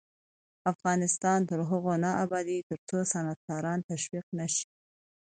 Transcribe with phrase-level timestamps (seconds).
[0.73, 4.67] افغانستان تر هغو نه ابادیږي، ترڅو صنعتکاران تشویق نشي.